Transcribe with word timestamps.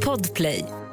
Podplay. 0.00 0.85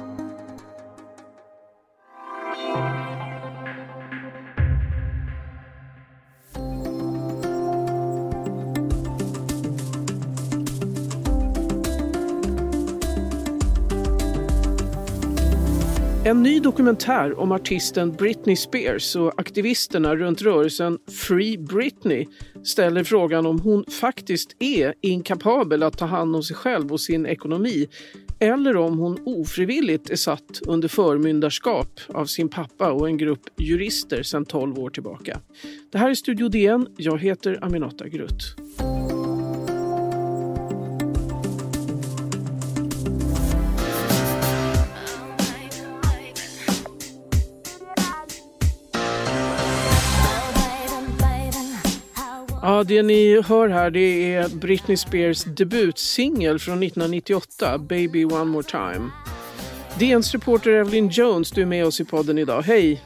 En 16.33 16.43
ny 16.43 16.59
dokumentär 16.59 17.39
om 17.39 17.51
artisten 17.51 18.11
Britney 18.11 18.55
Spears 18.55 19.15
och 19.15 19.39
aktivisterna 19.39 20.15
runt 20.15 20.41
rörelsen 20.41 20.97
Free 21.27 21.57
Britney 21.57 22.27
ställer 22.63 23.03
frågan 23.03 23.45
om 23.45 23.59
hon 23.59 23.85
faktiskt 23.85 24.55
är 24.59 24.93
inkapabel 25.01 25.83
att 25.83 25.97
ta 25.97 26.05
hand 26.05 26.35
om 26.35 26.43
sig 26.43 26.55
själv 26.55 26.91
och 26.91 27.01
sin 27.01 27.25
ekonomi 27.25 27.87
eller 28.39 28.77
om 28.77 28.97
hon 28.97 29.17
ofrivilligt 29.25 30.09
är 30.09 30.15
satt 30.15 30.61
under 30.67 30.87
förmyndarskap 30.87 31.99
av 32.07 32.25
sin 32.25 32.49
pappa 32.49 32.91
och 32.91 33.07
en 33.07 33.17
grupp 33.17 33.49
jurister 33.57 34.23
sedan 34.23 34.45
12 34.45 34.79
år 34.79 34.89
tillbaka. 34.89 35.39
Det 35.91 35.97
här 35.97 36.09
är 36.09 36.13
Studio 36.13 36.49
DN. 36.49 36.87
Jag 36.97 37.19
heter 37.19 37.59
Aminata 37.61 38.07
Grutt. 38.07 38.55
Ja, 52.83 52.87
det 52.87 53.03
ni 53.03 53.41
hör 53.41 53.69
här 53.69 53.91
det 53.91 54.33
är 54.33 54.49
Britney 54.49 54.97
Spears 54.97 55.43
debutsingel 55.43 56.59
från 56.59 56.83
1998, 56.83 57.77
Baby 57.77 58.25
One 58.25 58.45
More 58.45 58.63
Time. 58.63 59.09
DNs 59.99 60.33
reporter 60.33 60.71
Evelyn 60.71 61.09
Jones, 61.09 61.51
du 61.51 61.61
är 61.61 61.65
med 61.65 61.85
oss 61.85 62.01
i 62.01 62.05
podden 62.05 62.37
idag. 62.37 62.61
Hej! 62.61 63.01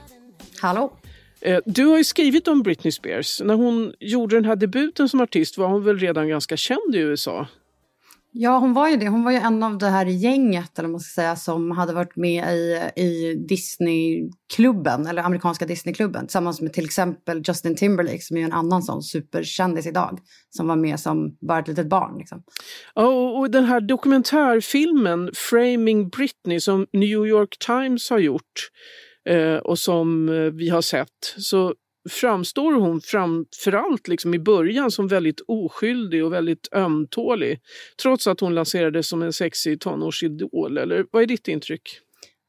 Hallå! 0.61 0.93
Eh, 1.41 1.59
du 1.65 1.85
har 1.85 1.97
ju 1.97 2.03
skrivit 2.03 2.47
om 2.47 2.63
Britney 2.63 2.91
Spears. 2.91 3.41
När 3.41 3.53
hon 3.55 3.93
gjorde 3.99 4.35
den 4.35 4.45
här 4.45 4.55
debuten 4.55 5.09
som 5.09 5.21
artist 5.21 5.57
var 5.57 5.67
hon 5.67 5.83
väl 5.83 5.99
redan 5.99 6.27
ganska 6.27 6.57
känd 6.57 6.95
i 6.95 6.97
USA? 6.97 7.47
Ja, 8.39 8.57
hon 8.57 8.73
var 8.73 8.89
ju 8.89 8.97
det. 8.97 9.07
Hon 9.07 9.23
var 9.23 9.31
ju 9.31 9.37
en 9.37 9.63
av 9.63 9.77
det 9.77 9.89
här 9.89 10.05
gänget, 10.05 10.79
eller 10.79 10.89
man 10.89 10.99
ska 10.99 11.21
säga, 11.21 11.35
som 11.35 11.71
hade 11.71 11.93
varit 11.93 12.15
med 12.15 12.55
i, 12.55 12.91
i 13.01 13.33
Disneyklubben, 13.49 15.07
eller 15.07 15.23
amerikanska 15.23 15.65
Disneyklubben, 15.65 16.27
tillsammans 16.27 16.61
med 16.61 16.73
till 16.73 16.85
exempel 16.85 17.41
Justin 17.47 17.75
Timberlake, 17.75 18.21
som 18.21 18.37
är 18.37 18.41
en 18.41 18.53
annan 18.53 18.83
sån 18.83 19.03
superkändis 19.03 19.87
idag, 19.87 20.19
som 20.49 20.67
var 20.67 20.75
med 20.75 20.99
som 20.99 21.37
bara 21.47 21.59
ett 21.59 21.67
litet 21.67 21.89
barn. 21.89 22.17
Liksom. 22.17 22.43
Oh, 22.95 23.39
och 23.39 23.51
den 23.51 23.65
här 23.65 23.81
dokumentärfilmen 23.81 25.31
Framing 25.33 26.09
Britney 26.09 26.59
som 26.59 26.85
New 26.93 27.27
York 27.27 27.57
Times 27.59 28.09
har 28.09 28.19
gjort 28.19 28.69
eh, 29.29 29.55
och 29.55 29.79
som 29.79 30.29
eh, 30.29 30.35
vi 30.35 30.69
har 30.69 30.81
sett, 30.81 31.33
så 31.37 31.73
framstår 32.09 32.73
hon 32.73 33.01
framförallt 33.01 34.07
liksom 34.07 34.33
i 34.33 34.39
början 34.39 34.91
som 34.91 35.07
väldigt 35.07 35.41
oskyldig 35.47 36.25
och 36.25 36.33
väldigt 36.33 36.69
ömtålig. 36.73 37.59
Trots 38.01 38.27
att 38.27 38.39
hon 38.39 38.55
lanserades 38.55 39.07
som 39.07 39.21
en 39.21 39.33
sexig 39.33 39.79
tonårsidol. 39.79 40.77
Eller 40.77 41.05
vad 41.11 41.23
är 41.23 41.27
ditt 41.27 41.47
intryck? 41.47 42.01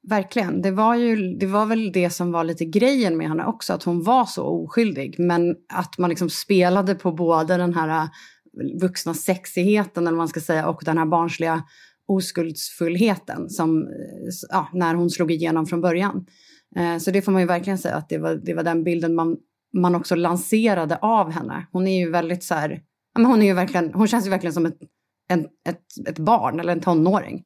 Verkligen. 0.09 0.62
Det 0.62 0.70
var, 0.70 0.95
ju, 0.95 1.36
det 1.36 1.47
var 1.47 1.67
väl 1.67 1.92
det 1.92 2.11
som 2.11 2.33
var 2.33 2.45
lite 2.45 2.64
grejen 2.64 3.17
med 3.17 3.29
henne 3.29 3.45
också, 3.45 3.73
att 3.73 3.83
hon 3.83 4.03
var 4.03 4.25
så 4.25 4.42
oskyldig. 4.42 5.14
Men 5.19 5.56
att 5.69 5.98
man 5.98 6.11
liksom 6.11 6.31
spelade 6.31 6.95
på 6.95 7.12
både 7.12 7.56
den 7.56 7.75
här 7.75 7.89
äh, 7.89 8.09
vuxna 8.81 9.14
sexigheten, 9.14 10.06
eller 10.06 10.17
man 10.17 10.29
ska 10.29 10.41
säga, 10.41 10.69
och 10.69 10.83
den 10.84 10.98
här 10.98 11.06
barnsliga 11.06 11.62
oskuldsfullheten 12.09 13.51
som, 13.51 13.83
äh, 13.83 13.89
ja, 14.48 14.69
när 14.73 14.95
hon 14.95 15.11
slog 15.11 15.33
igenom 15.33 15.67
från 15.67 15.81
början. 15.81 16.27
Eh, 16.77 16.98
så 16.98 17.11
det 17.11 17.22
får 17.22 17.33
man 17.33 17.41
ju 17.41 17.47
verkligen 17.47 17.78
säga 17.78 17.94
att 17.94 18.08
det 18.08 18.19
var, 18.19 18.34
det 18.34 18.55
var 18.55 18.62
den 18.62 18.84
bilden 18.84 19.14
man 19.14 19.36
man 19.72 19.94
också 19.94 20.14
lanserade 20.14 20.96
av 20.96 21.30
henne. 21.30 21.67
Hon 21.73 21.86
är 21.86 21.98
ju 21.98 22.11
väldigt 22.11 22.45
så 22.45 22.55
här, 22.55 22.80
hon, 23.14 23.42
är 23.42 23.46
ju 23.46 23.55
verkligen, 23.55 23.95
hon 23.95 24.08
känns 24.08 24.27
ju 24.27 24.30
verkligen 24.30 24.55
som 24.55 24.67
ett, 24.67 24.79
en, 25.29 25.40
ett, 25.68 26.08
ett 26.08 26.18
barn 26.18 26.61
eller 26.61 26.73
en 26.73 26.80
tonåring. 26.80 27.42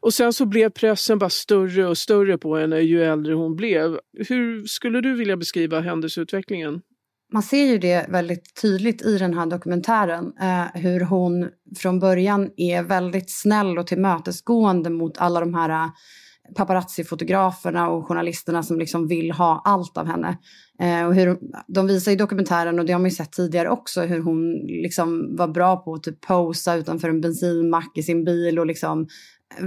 Och 0.00 0.14
sen 0.14 0.32
så 0.32 0.46
blev 0.46 0.70
pressen 0.70 1.18
bara 1.18 1.30
större 1.30 1.86
och 1.86 1.98
större 1.98 2.38
på 2.38 2.56
henne 2.56 2.80
ju 2.80 3.04
äldre 3.04 3.34
hon 3.34 3.56
blev. 3.56 3.98
Hur 4.28 4.64
skulle 4.64 5.00
du 5.00 5.16
vilja 5.16 5.36
beskriva 5.36 5.80
händelseutvecklingen? 5.80 6.80
Man 7.32 7.42
ser 7.42 7.64
ju 7.64 7.78
det 7.78 8.06
väldigt 8.08 8.60
tydligt 8.62 9.02
i 9.02 9.18
den 9.18 9.34
här 9.34 9.46
dokumentären. 9.46 10.32
Eh, 10.40 10.80
hur 10.80 11.00
hon 11.00 11.48
från 11.76 12.00
början 12.00 12.50
är 12.56 12.82
väldigt 12.82 13.30
snäll 13.30 13.78
och 13.78 13.86
tillmötesgående 13.86 14.90
mot 14.90 15.18
alla 15.18 15.40
de 15.40 15.54
här 15.54 15.90
paparazzi-fotograferna 16.54 17.88
och 17.88 18.06
journalisterna 18.06 18.62
som 18.62 18.78
liksom 18.78 19.08
vill 19.08 19.30
ha 19.30 19.62
allt 19.64 19.96
av 19.96 20.06
henne. 20.06 20.38
Eh, 20.80 21.06
och 21.06 21.14
hur, 21.14 21.38
de 21.68 21.86
visar 21.86 22.12
i 22.12 22.16
dokumentären, 22.16 22.78
och 22.78 22.86
det 22.86 22.92
har 22.92 23.00
man 23.00 23.10
ju 23.10 23.16
sett 23.16 23.32
tidigare 23.32 23.68
också, 23.68 24.00
hur 24.00 24.20
hon 24.20 24.52
liksom 24.66 25.36
var 25.36 25.48
bra 25.48 25.76
på 25.76 25.94
att 25.94 26.02
typ 26.02 26.20
posa 26.20 26.74
utanför 26.74 27.08
en 27.08 27.20
bensinmack 27.20 27.92
i 27.94 28.02
sin 28.02 28.24
bil 28.24 28.58
och 28.58 28.66
liksom 28.66 29.00
eh, 29.58 29.66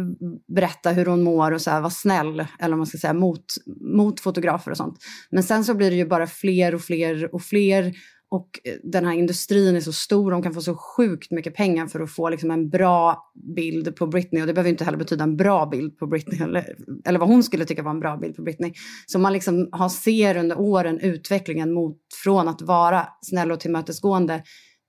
berätta 0.55 0.91
hur 0.91 1.05
hon 1.05 1.23
mår 1.23 1.51
och 1.51 1.61
så 1.61 1.71
här, 1.71 1.81
vara 1.81 1.89
snäll, 1.89 2.45
eller 2.59 2.75
man 2.75 2.85
ska 2.85 2.97
säga, 2.97 3.13
mot, 3.13 3.45
mot 3.81 4.19
fotografer 4.19 4.71
och 4.71 4.77
sånt. 4.77 4.97
Men 5.29 5.43
sen 5.43 5.63
så 5.63 5.73
blir 5.73 5.91
det 5.91 5.97
ju 5.97 6.07
bara 6.07 6.27
fler 6.27 6.75
och 6.75 6.81
fler 6.81 7.35
och 7.35 7.41
fler 7.41 7.93
och 8.35 8.59
eh, 8.63 8.73
den 8.83 9.05
här 9.05 9.13
industrin 9.13 9.75
är 9.75 9.79
så 9.81 9.93
stor, 9.93 10.31
de 10.31 10.43
kan 10.43 10.53
få 10.53 10.61
så 10.61 10.75
sjukt 10.75 11.31
mycket 11.31 11.55
pengar 11.55 11.87
för 11.87 11.99
att 11.99 12.11
få 12.11 12.29
liksom 12.29 12.51
en 12.51 12.69
bra 12.69 13.31
bild 13.55 13.95
på 13.95 14.07
Britney. 14.07 14.41
Och 14.41 14.47
det 14.47 14.53
behöver 14.53 14.69
inte 14.69 14.83
heller 14.83 14.97
betyda 14.97 15.23
en 15.23 15.37
bra 15.37 15.65
bild 15.65 15.97
på 15.97 16.07
Britney, 16.07 16.41
eller, 16.41 16.75
eller 17.05 17.19
vad 17.19 17.29
hon 17.29 17.43
skulle 17.43 17.65
tycka 17.65 17.83
var 17.83 17.91
en 17.91 17.99
bra 17.99 18.17
bild 18.17 18.35
på 18.35 18.41
Britney. 18.41 18.73
Så 19.05 19.19
man 19.19 19.33
liksom 19.33 19.69
har, 19.71 19.89
ser 19.89 20.37
under 20.37 20.59
åren 20.59 20.99
utvecklingen 20.99 21.73
mot, 21.73 21.97
från 22.23 22.47
att 22.47 22.61
vara 22.61 23.07
snäll 23.21 23.51
och 23.51 23.59
tillmötesgående 23.59 24.43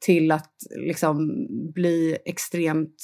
till 0.05 0.33
att 0.33 0.53
liksom 0.77 1.17
bli 1.75 2.17
extremt 2.25 2.95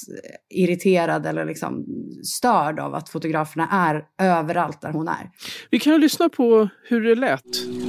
irriterad 0.54 1.26
eller 1.26 1.44
liksom 1.44 1.84
störd 2.24 2.80
av 2.80 2.94
att 2.94 3.08
fotograferna 3.08 3.68
är 3.70 4.04
överallt 4.18 4.80
där 4.80 4.92
hon 4.92 5.08
är. 5.08 5.30
Vi 5.70 5.78
kan 5.78 6.00
lyssna 6.00 6.28
på 6.28 6.68
hur 6.88 7.00
det 7.00 7.14
lät. 7.14 7.42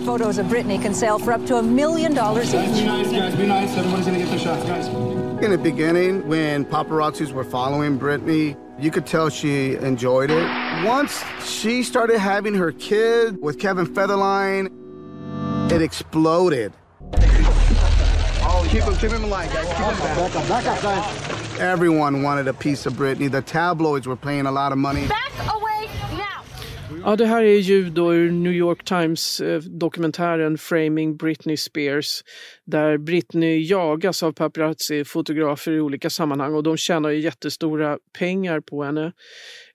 Photos 0.06 0.40
of 0.40 0.50
Britney 0.50 0.78
can 0.78 0.94
sell 0.94 1.20
for 1.20 1.34
up 1.34 1.48
to 1.48 1.56
a 1.56 1.62
million 1.62 2.14
dollars 2.14 2.54
each. 2.54 2.84
Be 2.84 2.98
nice, 2.98 3.12
guys. 3.12 3.36
Be 3.36 3.48
nice. 3.48 3.80
Everybody's 3.80 4.06
gonna 4.06 4.20
get 4.20 4.30
their 4.30 4.40
shots, 4.40 4.66
guys. 4.66 4.88
In 5.44 5.52
the 5.52 5.58
beginning, 5.58 6.28
when 6.28 6.66
paparazzis 6.66 7.34
were 7.34 7.44
following 7.44 8.00
Britney, 8.00 8.56
you 8.80 8.92
could 8.92 9.06
tell 9.06 9.30
she 9.30 9.76
enjoyed 9.76 10.32
it. 10.32 10.48
Once 10.86 11.24
she 11.46 11.84
started 11.84 12.20
having 12.20 12.56
her 12.56 12.72
kid 12.72 13.38
with 13.42 13.60
Kevin 13.60 13.86
Featherline, 13.86 14.70
it 15.72 15.82
exploded. 15.82 16.72
Keep 18.74 18.84
him, 18.86 18.96
keep 18.96 19.12
him 19.12 19.24
alive, 19.24 19.54
guys. 19.54 19.68
Keep 19.68 19.78
him 19.78 20.00
back. 20.00 20.36
up, 20.36 20.48
back 20.48 20.66
up, 20.66 20.82
guys. 20.82 21.60
Everyone 21.60 22.24
wanted 22.24 22.48
a 22.48 22.54
piece 22.54 22.88
of 22.88 22.94
Britney. 22.94 23.32
The 23.32 23.42
tabloids 23.42 24.08
were 24.08 24.16
paying 24.16 24.48
a 24.48 24.52
lot 24.52 24.72
of 24.72 24.80
money. 24.80 25.08
Back 25.08 25.34
away 25.48 25.90
now! 26.18 26.44
Ja, 27.06 27.16
det 27.16 27.26
här 27.26 27.44
är 27.44 27.58
ljud 27.58 27.94
då 27.94 28.14
ur 28.14 28.32
New 28.32 28.54
York 28.54 28.84
Times-dokumentären 28.84 30.58
Framing 30.58 31.18
Britney 31.18 31.58
Spears 31.58 32.24
där 32.66 32.98
Britney 32.98 33.64
jagas 33.68 34.24
av 34.24 34.32
paparazzi-fotografer 34.32 35.72
i 35.72 35.80
olika 35.80 36.10
sammanhang 36.10 36.56
och 36.56 36.64
de 36.64 36.78
tjänar 36.78 37.10
ju 37.10 37.20
jättestora 37.20 37.98
pengar 38.20 38.60
på 38.60 38.84
henne. 38.84 39.14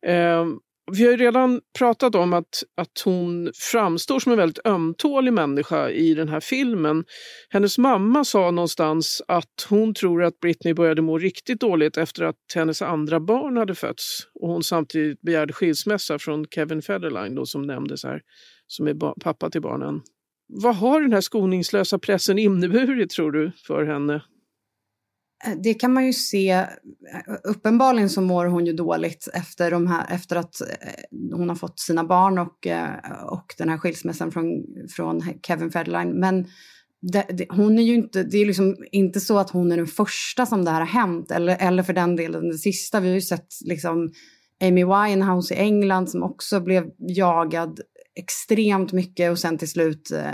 Um, 0.06 0.60
vi 0.92 1.04
har 1.04 1.10
ju 1.10 1.16
redan 1.16 1.60
pratat 1.78 2.14
om 2.14 2.32
att, 2.32 2.62
att 2.76 3.00
hon 3.04 3.52
framstår 3.54 4.20
som 4.20 4.32
en 4.32 4.38
väldigt 4.38 4.66
ömtålig 4.66 5.32
människa 5.32 5.90
i 5.90 6.14
den 6.14 6.28
här 6.28 6.40
filmen. 6.40 7.04
Hennes 7.48 7.78
mamma 7.78 8.24
sa 8.24 8.50
någonstans 8.50 9.22
att 9.28 9.66
hon 9.68 9.94
tror 9.94 10.22
att 10.22 10.40
Britney 10.40 10.74
började 10.74 11.02
må 11.02 11.18
riktigt 11.18 11.60
dåligt 11.60 11.96
efter 11.96 12.24
att 12.24 12.36
hennes 12.54 12.82
andra 12.82 13.20
barn 13.20 13.56
hade 13.56 13.74
fötts 13.74 14.26
och 14.34 14.48
hon 14.48 14.62
samtidigt 14.62 15.20
begärde 15.20 15.52
skilsmässa 15.52 16.18
från 16.18 16.46
Kevin 16.54 16.82
Federline 16.82 17.34
då, 17.34 17.46
som 17.46 17.62
nämndes 17.62 18.04
här, 18.04 18.20
som 18.66 18.86
är 18.86 19.20
pappa 19.20 19.50
till 19.50 19.62
barnen. 19.62 20.00
Vad 20.48 20.76
har 20.76 21.00
den 21.00 21.12
här 21.12 21.20
skoningslösa 21.20 21.98
pressen 21.98 22.38
inneburit 22.38 23.10
tror 23.10 23.32
du 23.32 23.52
för 23.66 23.84
henne? 23.84 24.22
Eh, 25.46 25.56
det 25.62 25.74
kan 25.74 25.92
man 25.92 26.06
ju 26.06 26.12
se. 26.12 26.50
Eh, 26.50 26.66
uppenbarligen 27.44 28.10
så 28.10 28.20
mår 28.20 28.46
hon 28.46 28.66
ju 28.66 28.72
dåligt 28.72 29.28
efter, 29.34 29.70
de 29.70 29.86
här, 29.86 30.06
efter 30.14 30.36
att 30.36 30.60
eh, 30.60 30.66
hon 31.36 31.48
har 31.48 31.56
fått 31.56 31.80
sina 31.80 32.04
barn 32.04 32.38
och, 32.38 32.66
och 33.30 33.54
den 33.58 33.68
här 33.68 33.78
skilsmässan 33.78 34.32
från, 34.32 34.46
från 34.96 35.22
Kevin 35.46 35.70
Federline. 35.70 36.20
Men 36.20 36.46
det, 37.00 37.26
det, 37.28 37.46
hon 37.50 37.78
är 37.78 37.82
ju 37.82 37.94
inte, 37.94 38.22
det 38.22 38.38
är 38.38 38.46
liksom 38.46 38.76
inte 38.92 39.20
så 39.20 39.38
att 39.38 39.50
hon 39.50 39.72
är 39.72 39.76
den 39.76 39.86
första 39.86 40.46
som 40.46 40.64
det 40.64 40.70
här 40.70 40.80
har 40.80 40.86
hänt, 40.86 41.30
eller, 41.30 41.56
eller 41.60 41.82
för 41.82 41.92
den 41.92 42.16
delen 42.16 42.48
den 42.48 42.58
sista. 42.58 43.00
Vi 43.00 43.08
har 43.08 43.14
ju 43.14 43.20
sett 43.20 43.48
liksom 43.64 44.10
Amy 44.60 44.84
Winehouse 44.84 45.54
i 45.54 45.56
England 45.56 46.10
som 46.10 46.22
också 46.22 46.60
blev 46.60 46.84
jagad 46.98 47.80
extremt 48.18 48.92
mycket 48.92 49.30
och 49.30 49.38
sen 49.38 49.58
till 49.58 49.70
slut 49.70 50.10
eh, 50.10 50.30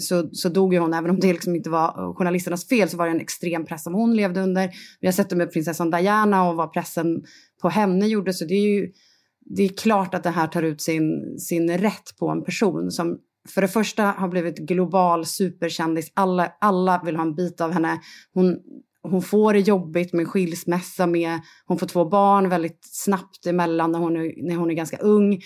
så, 0.00 0.28
så 0.32 0.48
dog 0.48 0.74
ju 0.74 0.80
hon. 0.80 0.94
Även 0.94 1.10
om 1.10 1.20
det 1.20 1.32
liksom 1.32 1.56
inte 1.56 1.70
var 1.70 2.14
journalisternas 2.14 2.68
fel 2.68 2.88
så 2.88 2.96
var 2.96 3.06
det 3.06 3.12
en 3.12 3.20
extrem 3.20 3.64
press 3.64 3.82
som 3.82 3.94
hon 3.94 4.16
levde 4.16 4.40
under. 4.40 4.70
Vi 5.00 5.06
har 5.06 5.12
sett 5.12 5.30
det 5.30 5.36
med 5.36 5.52
prinsessan 5.52 5.90
Diana 5.90 6.48
och 6.48 6.56
vad 6.56 6.72
pressen 6.72 7.22
på 7.62 7.68
henne 7.68 8.06
gjorde. 8.06 8.32
Så 8.32 8.44
det 8.44 8.54
är 8.54 8.68
ju 8.68 8.92
det 9.56 9.62
är 9.62 9.68
klart 9.68 10.14
att 10.14 10.22
det 10.22 10.30
här 10.30 10.46
tar 10.46 10.62
ut 10.62 10.80
sin, 10.80 11.38
sin 11.38 11.78
rätt 11.78 12.16
på 12.18 12.28
en 12.28 12.44
person 12.44 12.90
som 12.90 13.18
för 13.48 13.60
det 13.60 13.68
första 13.68 14.02
har 14.02 14.28
blivit 14.28 14.58
global 14.58 15.26
superkändis. 15.26 16.12
Alla, 16.14 16.52
alla 16.60 17.02
vill 17.04 17.16
ha 17.16 17.22
en 17.22 17.34
bit 17.34 17.60
av 17.60 17.72
henne. 17.72 18.00
Hon, 18.34 18.58
hon 19.02 19.22
får 19.22 19.52
det 19.52 19.60
jobbigt 19.60 20.12
med 20.12 20.28
skilsmässa 20.28 21.06
med, 21.06 21.40
hon 21.66 21.78
får 21.78 21.86
två 21.86 22.04
barn 22.04 22.48
väldigt 22.48 22.80
snabbt 22.82 23.46
emellan 23.46 23.92
när 23.92 23.98
hon 23.98 24.16
är, 24.16 24.48
när 24.48 24.56
hon 24.56 24.70
är 24.70 24.74
ganska 24.74 24.96
ung. 24.96 25.40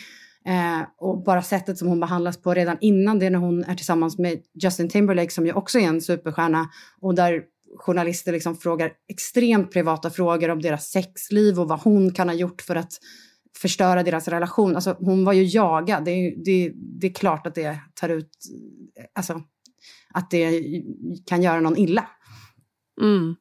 Eh, 0.47 0.83
och 0.99 1.23
bara 1.23 1.43
sättet 1.43 1.79
som 1.79 1.89
hon 1.89 2.01
behandlas 2.01 2.43
på 2.43 2.55
redan 2.55 2.77
innan 2.81 3.19
det 3.19 3.31
när 3.31 3.39
hon 3.39 3.65
är 3.65 3.75
tillsammans 3.75 4.19
med 4.19 4.39
Justin 4.63 4.89
Timberlake 4.89 5.31
som 5.31 5.47
ju 5.47 5.53
också 5.53 5.79
är 5.79 5.87
en 5.87 6.01
superstjärna 6.01 6.69
och 7.01 7.15
där 7.15 7.43
journalister 7.79 8.33
liksom 8.33 8.57
frågar 8.57 8.93
extremt 9.09 9.73
privata 9.73 10.11
frågor 10.11 10.49
om 10.49 10.63
deras 10.63 10.91
sexliv 10.91 11.61
och 11.61 11.69
vad 11.69 11.81
hon 11.81 12.13
kan 12.13 12.29
ha 12.29 12.35
gjort 12.35 12.63
för 12.63 12.77
att 12.77 12.93
förstöra 13.59 14.03
deras 14.03 14.29
relation. 14.29 14.75
Alltså, 14.75 14.97
hon 14.99 15.25
var 15.25 15.33
ju 15.33 15.45
jagad. 15.45 16.05
Det 16.05 16.11
är, 16.11 16.45
det, 16.45 16.73
det 17.01 17.07
är 17.07 17.15
klart 17.15 17.47
att 17.47 17.55
det 17.55 17.79
tar 17.95 18.09
ut... 18.09 18.31
Alltså, 19.15 19.43
att 20.15 20.31
det 20.31 20.63
kan 21.27 21.43
göra 21.43 21.61
någon 21.61 21.77
illa. 21.77 22.07
Mm. 23.01 23.37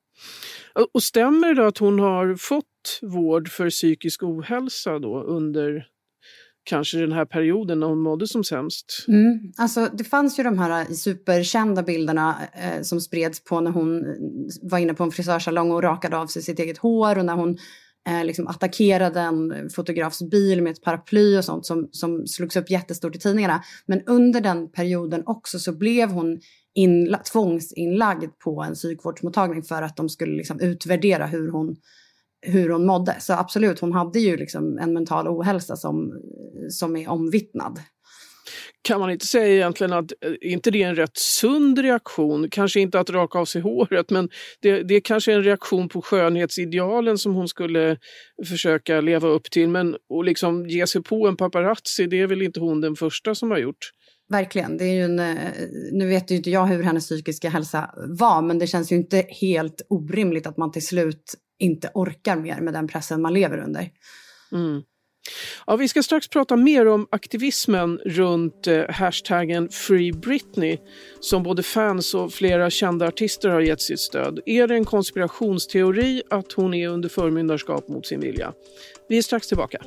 Och 0.94 1.04
stämmer 1.04 1.48
det 1.48 1.62
då 1.62 1.68
att 1.68 1.78
hon 1.78 2.00
har 2.00 2.36
fått 2.36 3.00
vård 3.02 3.50
för 3.50 3.70
psykisk 3.70 4.24
ohälsa 4.24 5.00
då 5.00 5.24
under 5.24 5.88
kanske 6.64 6.98
den 6.98 7.12
här 7.12 7.26
perioden 7.26 7.80
när 7.80 7.88
hon 7.88 8.02
mådde 8.02 8.28
som 8.28 8.44
sämst. 8.44 9.06
Mm. 9.08 9.40
Alltså, 9.58 9.90
det 9.94 10.04
fanns 10.04 10.40
ju 10.40 10.44
de 10.44 10.60
här 10.60 10.82
äh, 10.82 10.94
superkända 10.94 11.84
bilderna 11.84 12.36
eh, 12.54 12.82
som 12.82 13.02
spreds 13.02 13.44
på 13.44 13.60
när 13.60 13.72
hon 13.72 14.06
äh, 14.06 14.12
var 14.62 14.80
inne 14.80 14.94
på 14.94 15.04
en 15.04 15.12
frisörsalong 15.12 15.72
och 15.72 15.84
rakade 15.84 16.18
av 16.18 16.28
sig 16.28 16.42
sitt 16.42 16.60
eget 16.60 16.78
hår 16.78 17.18
och 17.18 17.26
när 17.26 17.36
hon 17.36 17.58
eh, 18.08 18.26
liksom 18.26 18.48
attackerade 18.48 19.20
en 19.20 19.70
fotografs 19.70 20.22
bil 20.30 20.62
med 20.62 20.72
ett 20.72 20.82
paraply 20.82 21.38
och 21.38 21.46
sånt 21.46 21.66
som, 21.66 21.90
som 21.92 22.28
slogs 22.28 22.56
upp 22.56 22.70
jättestort 22.70 23.16
i 23.16 23.20
tidningarna. 23.20 23.64
Men 23.86 24.02
under 24.06 24.42
den 24.42 24.72
perioden 24.72 25.24
också 25.26 25.60
så 25.60 25.72
blev 25.72 26.10
hon 26.10 26.40
inla, 26.76 27.18
tvångsinlagd 27.18 28.40
på 28.44 28.64
en 28.64 28.74
psykvårdsmottagning 28.74 29.64
för 29.64 29.82
att 29.82 29.98
de 29.98 30.10
skulle 30.10 30.38
liksom 30.38 30.60
utvärdera 30.60 31.26
hur 31.26 31.52
hon, 31.52 31.76
hur 32.42 32.70
hon 32.70 32.86
mådde. 32.86 33.16
Så 33.20 33.34
absolut, 33.34 33.80
hon 33.80 33.94
hade 33.94 34.20
ju 34.20 34.38
liksom 34.38 34.78
en 34.78 34.94
mental 34.94 35.28
ohälsa 35.28 35.76
som, 35.76 36.22
som 36.70 36.96
är 36.96 37.10
omvittnad. 37.10 37.80
Kan 38.84 39.00
man 39.00 39.12
inte 39.12 39.26
säga 39.26 39.56
egentligen 39.56 39.94
att 39.94 40.12
eh, 40.26 40.34
inte 40.42 40.72
det 40.72 40.84
är 40.84 40.90
en 40.90 40.96
rätt 40.96 41.18
sund 41.18 41.80
reaktion? 41.80 42.50
Kanske 42.50 42.80
inte 42.80 43.00
att 43.00 43.10
raka 43.10 43.40
av 43.40 43.46
sig 43.46 43.62
håret 43.62 44.10
men 44.10 44.30
det, 44.62 44.84
det 44.84 44.96
är 44.96 45.00
kanske 45.00 45.34
en 45.34 45.44
reaktion 45.44 45.90
på 45.90 46.02
skönhetsidealen 46.02 47.18
som 47.18 47.34
hon 47.34 47.48
skulle 47.48 47.98
försöka 48.48 49.02
leva 49.02 49.28
upp 49.28 49.52
till. 49.52 49.70
Men 49.70 49.96
att 49.96 50.26
liksom 50.26 50.68
ge 50.68 50.88
sig 50.88 51.04
på 51.04 51.28
en 51.28 51.38
paparazzi, 51.38 52.08
det 52.08 52.20
är 52.20 52.28
väl 52.28 52.42
inte 52.42 52.60
hon 52.60 52.82
den 52.82 52.96
första 52.96 53.36
som 53.36 53.52
har 53.52 53.58
gjort? 53.58 53.92
Verkligen. 54.30 54.78
Det 54.78 54.86
är 54.86 54.94
ju 54.94 55.04
en, 55.04 55.20
eh, 55.20 55.36
nu 55.92 56.08
vet 56.08 56.32
ju 56.32 56.36
inte 56.36 56.50
jag 56.50 56.66
hur 56.66 56.84
hennes 56.84 57.06
psykiska 57.06 57.50
hälsa 57.50 57.90
var, 58.08 58.42
men 58.42 58.60
det 58.60 58.68
känns 58.68 58.92
ju 58.92 58.96
inte 58.96 59.26
helt 59.42 59.82
orimligt 59.90 60.48
att 60.48 60.58
man 60.58 60.72
till 60.72 60.86
slut 60.86 61.36
inte 61.62 61.92
orkar 61.94 62.36
mer 62.36 62.62
med 62.62 62.74
den 62.74 62.88
pressen 62.88 63.22
man 63.22 63.34
lever 63.34 63.58
under. 63.58 63.90
Mm. 64.52 64.82
Ja, 65.68 65.76
vi 65.76 65.88
ska 65.88 66.04
strax 66.04 66.28
prata 66.28 66.56
mer 66.56 66.88
om 66.88 67.08
aktivismen 67.12 67.98
runt 68.06 68.68
eh, 68.68 68.90
hashtaggen 68.90 69.70
Free 69.70 70.12
Britney 70.12 70.78
som 71.20 71.44
både 71.44 71.64
fans 71.64 72.14
och 72.14 72.34
flera 72.34 72.70
kända 72.70 73.08
artister 73.08 73.50
har 73.50 73.62
gett 73.62 73.82
sitt 73.82 74.00
stöd. 74.00 74.40
Är 74.46 74.68
det 74.68 74.76
en 74.76 74.86
konspirationsteori 74.86 76.24
att 76.30 76.52
hon 76.52 76.74
är 76.74 76.88
under 76.88 77.10
förmyndarskap 77.10 77.88
mot 77.88 78.06
sin 78.06 78.20
vilja? 78.20 78.54
Vi 79.10 79.18
är 79.18 79.22
strax 79.22 79.48
tillbaka. 79.48 79.82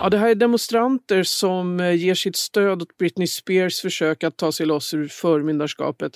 Ja, 0.00 0.10
det 0.10 0.18
här 0.18 0.30
är 0.30 0.34
demonstranter 0.34 1.22
som 1.22 1.80
eh, 1.80 1.94
ger 1.94 2.14
sitt 2.14 2.36
stöd 2.36 2.82
åt 2.82 2.98
Britney 2.98 3.26
Spears 3.26 3.80
försök 3.80 4.24
att 4.24 4.36
ta 4.36 4.52
sig 4.52 4.66
loss 4.66 4.94
ur 4.94 5.08
förmyndarskapet. 5.08 6.12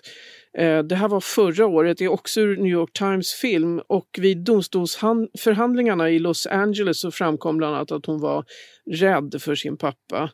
Eh, 0.59 0.79
det 0.79 0.95
här 0.95 1.09
var 1.09 1.21
förra 1.21 1.67
året, 1.67 1.99
det 1.99 2.05
är 2.05 2.09
också 2.09 2.41
ur 2.41 2.57
New 2.57 2.73
York 2.73 2.93
Times 2.93 3.33
film 3.33 3.81
och 3.89 4.09
vid 4.19 4.45
domstolsförhandlingarna 4.45 6.11
i 6.11 6.19
Los 6.19 6.47
Angeles 6.47 7.01
så 7.01 7.11
framkom 7.11 7.57
bland 7.57 7.77
annat 7.77 7.93
att 7.93 8.07
hon 8.07 8.21
var 8.21 8.45
rädd 8.91 9.35
för 9.41 9.55
sin 9.55 9.77
pappa. 9.77 10.31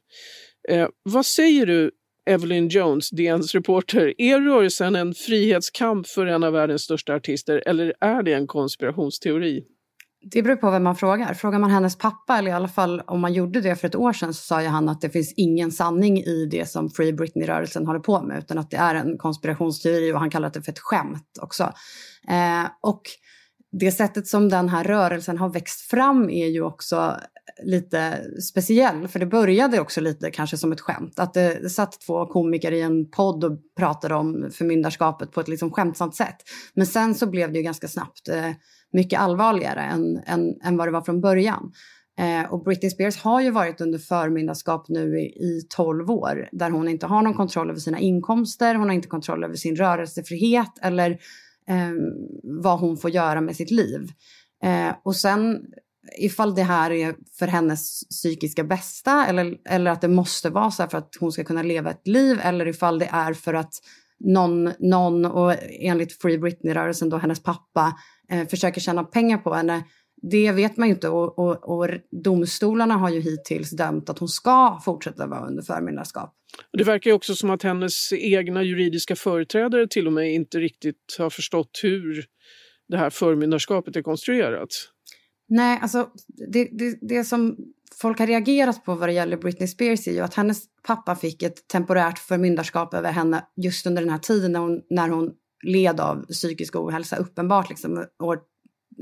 Eh, 0.69 0.89
vad 1.03 1.27
säger 1.27 1.67
du 1.67 1.91
Evelyn 2.31 2.69
Jones, 2.69 3.11
DNs 3.11 3.55
reporter. 3.55 4.15
Är 4.19 4.41
rörelsen 4.41 4.97
en 4.97 5.15
frihetskamp 5.15 6.07
för 6.07 6.27
en 6.27 6.45
av 6.45 6.53
världens 6.53 6.83
största 6.83 7.15
artister 7.15 7.63
eller 7.67 7.95
är 8.01 8.23
det 8.23 8.33
en 8.33 8.47
konspirationsteori? 8.47 9.65
Det 10.31 10.43
beror 10.43 10.57
på 10.57 10.71
vem 10.71 10.83
man 10.83 10.97
frågar. 10.97 11.35
Frågar 11.35 11.59
man 11.59 11.71
hennes 11.71 11.99
pappa, 11.99 12.39
eller 12.39 12.51
i 12.51 12.55
alla 12.55 12.69
fall 12.69 13.01
om 13.07 13.21
man 13.21 13.33
gjorde 13.33 13.61
det 13.61 13.77
för 13.77 13.89
ett 13.89 13.95
år 13.95 14.13
sedan, 14.13 14.35
så 14.35 14.43
sa 14.43 14.63
ju 14.63 14.69
han 14.69 14.89
att 14.89 15.01
det 15.01 15.11
finns 15.11 15.35
ingen 15.37 15.73
sanning 15.73 16.19
i 16.19 16.47
det 16.51 16.71
som 16.71 16.91
Free 16.91 17.13
Britney-rörelsen 17.13 17.87
håller 17.87 18.01
på 18.01 18.23
med, 18.23 18.39
utan 18.39 18.59
att 18.59 18.71
det 18.71 18.77
är 18.77 18.95
en 18.95 19.19
konspirationsteori 19.19 20.13
och 20.13 20.19
han 20.19 20.31
kallar 20.31 20.51
det 20.51 20.63
för 20.63 20.73
ett 20.73 20.79
skämt 20.79 21.39
också. 21.41 21.63
Eh, 22.29 22.71
och 22.81 23.03
det 23.73 23.93
sättet 23.93 24.27
som 24.27 24.49
den 24.49 24.69
här 24.69 24.85
rörelsen 24.85 25.39
har 25.39 25.49
växt 25.49 25.81
fram 25.81 26.31
är 26.31 26.47
ju 26.47 26.63
också 26.63 27.17
lite 27.63 28.19
speciell. 28.43 29.09
För 29.09 29.19
det 29.19 29.27
började 29.27 29.81
också 29.81 30.01
lite 30.01 30.31
kanske 30.31 30.57
som 30.57 30.73
ett 30.73 30.81
skämt. 30.81 31.19
Att 31.19 31.35
det 31.35 31.71
satt 31.71 32.01
två 32.01 32.27
komiker 32.27 32.73
i 32.73 32.81
en 32.81 33.11
podd 33.11 33.45
och 33.45 33.59
pratade 33.77 34.15
om 34.15 34.51
förmyndarskapet 34.53 35.33
på 35.33 35.41
ett 35.41 35.49
liksom 35.49 35.71
skämtsamt 35.71 36.15
sätt. 36.15 36.37
Men 36.75 36.87
sen 36.87 37.15
så 37.15 37.27
blev 37.27 37.53
det 37.53 37.59
ju 37.59 37.65
ganska 37.65 37.89
snabbt 37.89 38.29
eh, 38.29 38.51
mycket 38.93 39.21
allvarligare 39.21 39.81
än, 39.81 40.23
än, 40.27 40.61
än 40.65 40.77
vad 40.77 40.89
det 40.89 40.93
var 40.93 41.03
från 41.03 41.21
början. 41.21 41.73
Eh, 42.19 42.53
och 42.53 42.65
Britney 42.65 42.91
Spears 42.91 43.17
har 43.17 43.41
ju 43.41 43.51
varit 43.51 43.81
under 43.81 43.99
förmyndarskap 43.99 44.89
nu 44.89 45.19
i, 45.19 45.25
i 45.25 45.67
12 45.69 46.11
år 46.11 46.49
där 46.53 46.71
hon 46.71 46.89
inte 46.89 47.07
har 47.07 47.23
någon 47.23 47.35
kontroll 47.35 47.71
över 47.71 47.81
sina 47.81 47.99
inkomster, 47.99 48.75
hon 48.75 48.89
har 48.89 48.95
inte 48.95 49.09
kontroll 49.09 49.45
över 49.45 49.55
sin 49.55 49.77
rörelsefrihet 49.77 50.73
eller 50.83 51.11
eh, 51.69 51.93
vad 52.43 52.79
hon 52.79 52.97
får 52.97 53.11
göra 53.11 53.41
med 53.41 53.57
sitt 53.57 53.71
liv. 53.71 54.13
Eh, 54.63 54.95
och 55.05 55.17
sen 55.17 55.61
ifall 56.19 56.55
det 56.55 56.63
här 56.63 56.91
är 56.91 57.15
för 57.39 57.47
hennes 57.47 58.09
psykiska 58.09 58.65
bästa 58.65 59.27
eller, 59.27 59.57
eller 59.69 59.91
att 59.91 60.01
det 60.01 60.09
måste 60.09 60.51
vara 60.51 60.71
så 60.71 60.83
här 60.83 60.91
för 60.91 60.99
att 60.99 61.15
hon 61.21 61.33
ska 61.33 61.45
kunna 61.45 61.63
leva 61.63 61.91
ett 61.91 62.07
liv 62.07 62.41
eller 62.43 62.69
ifall 62.69 62.99
det 62.99 63.09
är 63.13 63.33
för 63.33 63.55
att 63.55 63.73
någon, 64.19 64.73
någon 64.79 65.25
och 65.25 65.55
enligt 65.81 66.23
Free 66.23 66.39
Britney-rörelsen 66.39 67.11
då 67.11 67.17
hennes 67.17 67.43
pappa 67.43 67.93
eh, 68.31 68.49
försöker 68.49 68.81
tjäna 68.81 69.05
pengar 69.05 69.39
på 69.39 69.55
henne. 69.55 69.85
Det 70.23 70.53
vet 70.53 70.77
man 70.77 70.89
ju 70.89 70.95
inte 70.95 71.09
och, 71.09 71.39
och, 71.39 71.79
och, 71.79 71.89
domstolarna 72.11 72.95
har 72.95 73.11
ju 73.11 73.21
hittills 73.21 73.71
dömt 73.71 74.11
att 74.11 74.19
hon 74.19 74.29
ska 74.29 74.81
fortsätta 74.85 75.27
vara 75.27 75.47
under 75.47 75.63
förmyndarskap. 75.63 76.35
Det 76.73 76.85
verkar 76.85 77.11
ju 77.11 77.15
också 77.15 77.35
som 77.35 77.51
att 77.51 77.63
hennes 77.63 78.13
egna 78.13 78.63
juridiska 78.63 79.17
företrädare 79.17 79.87
till 79.89 80.07
och 80.07 80.13
med 80.13 80.35
inte 80.35 80.59
riktigt 80.59 81.17
har 81.19 81.31
förstått 81.31 81.81
hur 81.83 82.25
det 82.89 82.97
här 82.97 83.11
förmyndarskapet 83.11 83.97
är 83.97 84.03
konstruerat. 84.03 84.69
Nej, 85.49 85.79
alltså 85.83 86.09
det, 86.53 86.69
det, 86.73 86.99
det 87.01 87.25
som 87.25 87.57
folk 88.01 88.19
har 88.19 88.27
reagerat 88.27 88.85
på 88.85 88.95
vad 88.95 89.09
det 89.09 89.13
gäller 89.13 89.37
Britney 89.37 89.69
Spears 89.69 90.09
är 90.09 90.13
ju 90.13 90.21
att 90.21 90.35
hennes 90.35 90.63
pappa 90.87 91.17
fick 91.17 91.43
ett 91.43 91.69
temporärt 91.69 92.19
förmyndarskap 92.19 92.95
över 92.95 93.13
henne 93.13 93.45
just 93.57 93.87
under 93.87 94.03
den 94.03 94.11
här 94.11 94.19
tiden 94.19 94.53
när 94.53 94.61
hon, 94.61 94.81
när 94.91 95.09
hon 95.09 95.33
led 95.63 96.01
av 96.01 96.27
psykisk 96.27 96.77
ohälsa, 96.77 97.17
uppenbart 97.17 97.69
liksom 97.69 98.05
år 98.23 98.39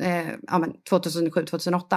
eh, 0.02 0.28
ja, 0.42 0.66
2007-2008. 0.90 1.94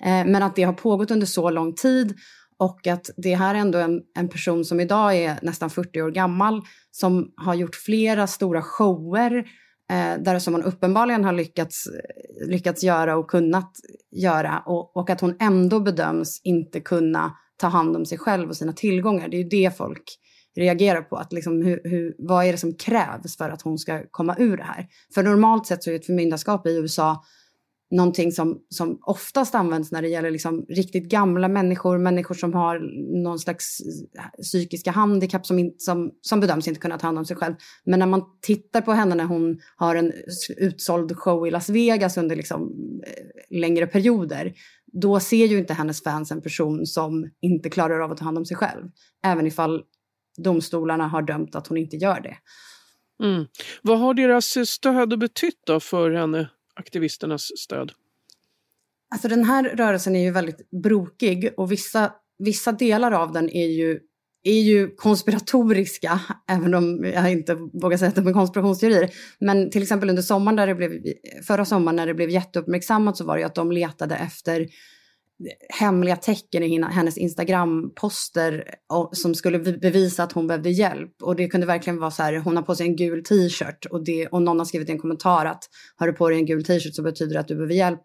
Eh, 0.00 0.26
men 0.26 0.42
att 0.42 0.56
det 0.56 0.62
har 0.62 0.72
pågått 0.72 1.10
under 1.10 1.26
så 1.26 1.50
lång 1.50 1.74
tid 1.74 2.14
och 2.58 2.86
att 2.86 3.10
det 3.16 3.34
här 3.34 3.54
är 3.54 3.58
ändå 3.58 3.78
en, 3.78 4.00
en 4.18 4.28
person 4.28 4.64
som 4.64 4.80
idag 4.80 5.16
är 5.16 5.38
nästan 5.42 5.70
40 5.70 6.02
år 6.02 6.10
gammal 6.10 6.62
som 6.90 7.32
har 7.36 7.54
gjort 7.54 7.74
flera 7.74 8.26
stora 8.26 8.62
shower 8.62 9.36
eh, 9.90 10.22
där 10.22 10.38
som 10.38 10.54
hon 10.54 10.62
uppenbarligen 10.62 11.24
har 11.24 11.32
lyckats, 11.32 11.84
lyckats 12.46 12.82
göra 12.82 13.16
och 13.16 13.30
kunnat 13.30 13.72
göra 14.16 14.62
och, 14.66 14.96
och 14.96 15.10
att 15.10 15.20
hon 15.20 15.36
ändå 15.40 15.80
bedöms 15.80 16.40
inte 16.44 16.80
kunna 16.80 17.32
ta 17.56 17.66
hand 17.66 17.96
om 17.96 18.06
sig 18.06 18.18
själv 18.18 18.48
och 18.48 18.56
sina 18.56 18.72
tillgångar. 18.72 19.28
Det 19.28 19.36
är 19.36 19.42
ju 19.42 19.48
det 19.48 19.76
folk 19.76 20.18
reagerar 20.58 21.02
på. 21.02 21.16
Att 21.16 21.32
liksom 21.32 21.62
hur, 21.62 21.80
hur, 21.84 22.14
vad 22.18 22.44
är 22.44 22.52
det 22.52 22.58
som 22.58 22.74
krävs 22.74 23.36
för 23.36 23.50
att 23.50 23.62
hon 23.62 23.78
ska 23.78 24.02
komma 24.10 24.36
ur 24.38 24.56
det 24.56 24.62
här? 24.62 24.86
För 25.14 25.22
normalt 25.22 25.66
sett 25.66 25.82
så 25.82 25.90
är 25.90 25.94
ett 25.94 26.06
förmyndarskap 26.06 26.66
i 26.66 26.76
USA 26.76 27.24
någonting 27.90 28.32
som, 28.32 28.58
som 28.68 28.98
oftast 29.02 29.54
används 29.54 29.92
när 29.92 30.02
det 30.02 30.08
gäller 30.08 30.30
liksom 30.30 30.66
riktigt 30.68 31.08
gamla 31.10 31.48
människor, 31.48 31.98
människor 31.98 32.34
som 32.34 32.54
har 32.54 32.78
någon 33.22 33.38
slags 33.38 33.78
psykiska 34.42 34.90
handikapp 34.90 35.46
som, 35.46 35.58
in, 35.58 35.74
som, 35.78 36.10
som 36.20 36.40
bedöms 36.40 36.68
inte 36.68 36.80
kunna 36.80 36.98
ta 36.98 37.06
hand 37.06 37.18
om 37.18 37.24
sig 37.24 37.36
själv. 37.36 37.54
Men 37.84 37.98
när 37.98 38.06
man 38.06 38.22
tittar 38.42 38.80
på 38.80 38.92
henne 38.92 39.14
när 39.14 39.24
hon 39.24 39.58
har 39.76 39.96
en 39.96 40.12
utsåld 40.56 41.16
show 41.16 41.46
i 41.46 41.50
Las 41.50 41.68
Vegas 41.68 42.16
under 42.16 42.36
liksom, 42.36 42.72
eh, 43.06 43.58
längre 43.58 43.86
perioder, 43.86 44.52
då 44.92 45.20
ser 45.20 45.46
ju 45.46 45.58
inte 45.58 45.74
hennes 45.74 46.02
fans 46.02 46.32
en 46.32 46.42
person 46.42 46.86
som 46.86 47.30
inte 47.40 47.70
klarar 47.70 48.00
av 48.00 48.12
att 48.12 48.18
ta 48.18 48.24
hand 48.24 48.38
om 48.38 48.46
sig 48.46 48.56
själv. 48.56 48.84
Även 49.24 49.46
ifall 49.46 49.82
domstolarna 50.44 51.08
har 51.08 51.22
dömt 51.22 51.54
att 51.54 51.66
hon 51.66 51.78
inte 51.78 51.96
gör 51.96 52.20
det. 52.20 52.36
Mm. 53.24 53.46
Vad 53.82 53.98
har 53.98 54.14
deras 54.14 54.68
stöd 54.68 55.18
betytt 55.18 55.60
då 55.66 55.80
för 55.80 56.10
henne, 56.10 56.50
aktivisternas 56.74 57.42
stöd? 57.58 57.92
Alltså 59.10 59.28
den 59.28 59.44
här 59.44 59.64
rörelsen 59.64 60.16
är 60.16 60.22
ju 60.24 60.30
väldigt 60.30 60.70
brokig 60.70 61.50
och 61.56 61.72
vissa, 61.72 62.12
vissa 62.38 62.72
delar 62.72 63.12
av 63.12 63.32
den 63.32 63.50
är 63.50 63.66
ju, 63.66 64.00
är 64.42 64.60
ju 64.60 64.94
konspiratoriska, 64.96 66.20
även 66.48 66.74
om 66.74 67.04
jag 67.04 67.32
inte 67.32 67.54
vågar 67.54 67.98
säga 67.98 68.08
att 68.08 68.14
de 68.14 68.26
är 68.26 68.32
konspirationsteorier. 68.32 69.10
Men 69.38 69.70
till 69.70 69.82
exempel 69.82 70.10
under 70.10 70.22
sommaren, 70.22 70.56
där 70.56 70.66
det 70.66 70.74
blev, 70.74 70.92
förra 71.46 71.64
sommaren 71.64 71.96
när 71.96 72.06
det 72.06 72.14
blev 72.14 72.30
jätteuppmärksammat 72.30 73.16
så 73.16 73.24
var 73.24 73.34
det 73.34 73.40
ju 73.40 73.46
att 73.46 73.54
de 73.54 73.72
letade 73.72 74.16
efter 74.16 74.68
hemliga 75.68 76.16
tecken 76.16 76.62
i 76.62 76.82
hennes 76.82 77.18
Instagram-poster 77.18 78.64
som 79.12 79.34
skulle 79.34 79.58
bevisa 79.58 80.22
att 80.22 80.32
hon 80.32 80.46
behövde 80.46 80.70
hjälp. 80.70 81.22
Och 81.22 81.36
det 81.36 81.48
kunde 81.48 81.66
verkligen 81.66 81.98
vara 81.98 82.10
så 82.10 82.22
här, 82.22 82.36
hon 82.36 82.56
har 82.56 82.62
på 82.62 82.74
sig 82.74 82.86
en 82.86 82.96
gul 82.96 83.24
t-shirt 83.24 83.86
och, 83.90 84.02
och 84.30 84.42
någon 84.42 84.58
har 84.58 84.64
skrivit 84.64 84.88
i 84.88 84.92
en 84.92 84.98
kommentar 84.98 85.46
att 85.46 85.64
har 85.96 86.06
du 86.06 86.12
på 86.12 86.28
dig 86.28 86.38
en 86.38 86.46
gul 86.46 86.64
t-shirt 86.64 86.94
så 86.94 87.02
betyder 87.02 87.34
det 87.34 87.40
att 87.40 87.48
du 87.48 87.54
behöver 87.54 87.74
hjälp. 87.74 88.00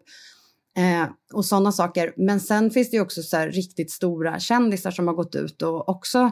Eh, 0.76 1.08
och 1.32 1.44
sådana 1.44 1.72
saker. 1.72 2.12
Men 2.16 2.40
sen 2.40 2.70
finns 2.70 2.90
det 2.90 2.96
ju 2.96 3.02
också 3.02 3.22
så 3.22 3.38
riktigt 3.38 3.90
stora 3.90 4.38
kändisar 4.38 4.90
som 4.90 5.06
har 5.06 5.14
gått 5.14 5.34
ut 5.34 5.62
och 5.62 5.88
också 5.88 6.30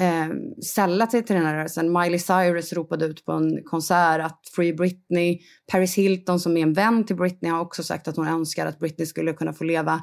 eh, 0.00 0.28
sällat 0.74 1.10
sig 1.10 1.22
till 1.24 1.36
den 1.36 1.44
här 1.44 1.54
rörelsen. 1.54 1.92
Miley 1.92 2.18
Cyrus 2.18 2.72
ropade 2.72 3.04
ut 3.06 3.24
på 3.24 3.32
en 3.32 3.64
konsert 3.64 4.20
att 4.20 4.40
Free 4.56 4.72
Britney. 4.72 5.38
Paris 5.72 5.94
Hilton 5.94 6.40
som 6.40 6.56
är 6.56 6.62
en 6.62 6.72
vän 6.72 7.06
till 7.06 7.16
Britney 7.16 7.52
har 7.52 7.60
också 7.60 7.82
sagt 7.82 8.08
att 8.08 8.16
hon 8.16 8.28
önskar 8.28 8.66
att 8.66 8.78
Britney 8.78 9.06
skulle 9.06 9.32
kunna 9.32 9.52
få 9.52 9.64
leva 9.64 10.02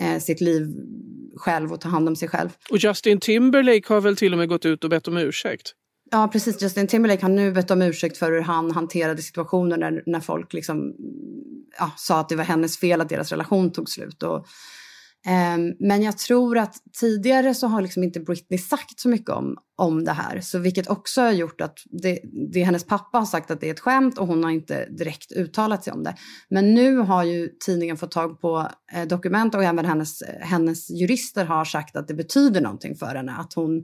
eh, 0.00 0.18
sitt 0.18 0.40
liv 0.40 0.66
själv 1.36 1.72
och 1.72 1.80
ta 1.80 1.88
hand 1.88 2.08
om 2.08 2.16
sig 2.16 2.28
själv. 2.28 2.48
Och 2.70 2.78
Justin 2.78 3.20
Timberlake 3.20 3.94
har 3.94 4.00
väl 4.00 4.16
till 4.16 4.32
och 4.32 4.38
med 4.38 4.48
gått 4.48 4.66
ut 4.66 4.84
och 4.84 4.90
bett 4.90 5.08
om 5.08 5.16
ursäkt? 5.16 5.72
Ja, 6.10 6.28
precis. 6.32 6.62
Justin 6.62 6.86
Timberlake 6.86 7.22
har 7.22 7.30
nu 7.30 7.52
bett 7.52 7.70
om 7.70 7.82
ursäkt 7.82 8.18
för 8.18 8.32
hur 8.32 8.40
han 8.40 8.70
hanterade 8.70 9.22
situationer 9.22 9.76
när, 9.76 10.02
när 10.06 10.20
folk 10.20 10.52
liksom, 10.52 10.94
ja, 11.78 11.90
sa 11.96 12.20
att 12.20 12.28
det 12.28 12.36
var 12.36 12.44
hennes 12.44 12.78
fel 12.78 13.00
att 13.00 13.08
deras 13.08 13.30
relation 13.30 13.72
tog 13.72 13.88
slut. 13.88 14.22
Och, 14.22 14.46
Ehm, 15.26 15.74
men 15.78 16.02
jag 16.02 16.18
tror 16.18 16.58
att 16.58 16.74
tidigare 17.00 17.54
så 17.54 17.66
har 17.66 17.82
liksom 17.82 18.02
inte 18.02 18.20
Britney 18.20 18.58
sagt 18.58 19.00
så 19.00 19.08
mycket 19.08 19.30
om, 19.30 19.56
om 19.76 20.04
det 20.04 20.12
här. 20.12 20.40
Så 20.40 20.58
vilket 20.58 20.90
också 20.90 21.20
har 21.20 21.32
gjort 21.32 21.60
att 21.60 21.78
det, 22.02 22.20
det 22.52 22.62
hennes 22.62 22.86
pappa 22.86 23.18
har 23.18 23.26
sagt 23.26 23.50
att 23.50 23.60
det 23.60 23.66
är 23.66 23.70
ett 23.70 23.80
skämt 23.80 24.18
och 24.18 24.26
hon 24.26 24.44
har 24.44 24.50
inte 24.50 24.86
direkt 24.86 25.32
uttalat 25.32 25.84
sig 25.84 25.92
om 25.92 26.02
det. 26.02 26.14
Men 26.50 26.74
nu 26.74 26.96
har 26.96 27.24
ju 27.24 27.48
tidningen 27.66 27.96
fått 27.96 28.10
tag 28.10 28.40
på 28.40 28.68
eh, 28.92 29.08
dokument 29.08 29.54
och 29.54 29.64
även 29.64 29.84
hennes, 29.84 30.22
hennes 30.40 30.90
jurister 30.90 31.44
har 31.44 31.64
sagt 31.64 31.96
att 31.96 32.08
det 32.08 32.14
betyder 32.14 32.60
någonting 32.60 32.96
för 32.96 33.14
henne 33.14 33.32
att 33.32 33.52
hon 33.52 33.82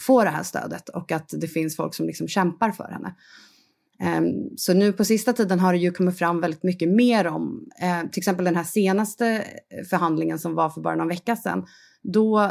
får 0.00 0.24
det 0.24 0.30
här 0.30 0.42
stödet 0.42 0.88
och 0.88 1.12
att 1.12 1.34
det 1.40 1.48
finns 1.48 1.76
folk 1.76 1.94
som 1.94 2.06
liksom 2.06 2.28
kämpar 2.28 2.70
för 2.70 2.88
henne. 2.88 3.14
Um, 4.18 4.56
så 4.56 4.74
nu 4.74 4.92
på 4.92 5.04
sista 5.04 5.32
tiden 5.32 5.60
har 5.60 5.72
det 5.72 5.78
ju 5.78 5.90
kommit 5.90 6.18
fram 6.18 6.40
väldigt 6.40 6.62
mycket 6.62 6.88
mer 6.88 7.26
om, 7.26 7.68
uh, 7.82 8.10
till 8.10 8.20
exempel 8.20 8.44
den 8.44 8.56
här 8.56 8.64
senaste 8.64 9.44
förhandlingen 9.90 10.38
som 10.38 10.54
var 10.54 10.70
för 10.70 10.80
bara 10.80 10.94
någon 10.94 11.08
vecka 11.08 11.36
sedan, 11.36 11.64
då, 12.02 12.50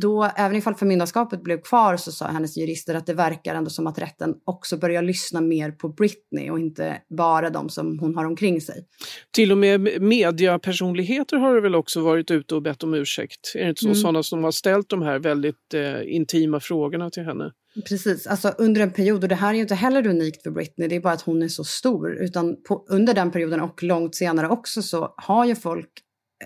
då, 0.00 0.30
även 0.36 0.56
ifall 0.56 0.74
förmyndarskapet 0.74 1.42
blev 1.42 1.60
kvar 1.60 1.96
så 1.96 2.12
sa 2.12 2.26
hennes 2.26 2.56
jurister 2.56 2.94
att 2.94 3.06
det 3.06 3.14
verkar 3.14 3.54
ändå 3.54 3.70
som 3.70 3.86
att 3.86 3.98
rätten 3.98 4.34
också 4.44 4.76
börjar 4.76 5.02
lyssna 5.02 5.40
mer 5.40 5.70
på 5.70 5.88
Britney 5.88 6.50
och 6.50 6.58
inte 6.58 7.02
bara 7.18 7.50
de 7.50 7.68
som 7.68 7.98
hon 7.98 8.14
har 8.14 8.24
omkring 8.24 8.60
sig. 8.60 8.86
Till 9.30 9.52
och 9.52 9.58
med 9.58 10.02
mediapersonligheter 10.02 11.36
har 11.36 11.54
det 11.54 11.60
väl 11.60 11.74
också 11.74 12.00
varit 12.00 12.30
ute 12.30 12.54
och 12.54 12.62
bett 12.62 12.82
om 12.82 12.94
ursäkt? 12.94 13.52
Är 13.54 13.62
det 13.62 13.68
inte 13.68 13.80
så? 13.80 13.86
Mm. 13.86 13.94
Sådana 13.94 14.22
som 14.22 14.44
har 14.44 14.50
ställt 14.50 14.88
de 14.88 15.02
här 15.02 15.18
väldigt 15.18 15.74
eh, 15.74 16.14
intima 16.14 16.60
frågorna 16.60 17.10
till 17.10 17.24
henne? 17.24 17.52
Precis, 17.88 18.26
alltså 18.26 18.48
under 18.58 18.80
en 18.80 18.92
period, 18.92 19.22
och 19.22 19.28
det 19.28 19.34
här 19.34 19.50
är 19.50 19.54
ju 19.54 19.60
inte 19.60 19.74
heller 19.74 20.06
unikt 20.06 20.42
för 20.42 20.50
Britney, 20.50 20.88
det 20.88 20.96
är 20.96 21.00
bara 21.00 21.12
att 21.12 21.22
hon 21.22 21.42
är 21.42 21.48
så 21.48 21.64
stor, 21.64 22.14
utan 22.14 22.62
på, 22.62 22.84
under 22.88 23.14
den 23.14 23.30
perioden 23.30 23.60
och 23.60 23.82
långt 23.82 24.14
senare 24.14 24.48
också 24.48 24.82
så 24.82 25.14
har 25.16 25.44
ju 25.44 25.54
folk 25.54 25.90